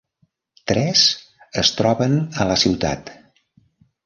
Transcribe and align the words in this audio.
Tres 0.71 1.03
es 1.63 1.71
troben 1.81 2.17
a 2.19 2.49
la 2.53 2.57
ciutat. 2.63 3.15